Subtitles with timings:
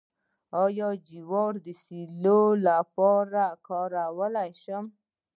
[0.63, 4.85] آیا جوار د سیلو لپاره کارولی شم؟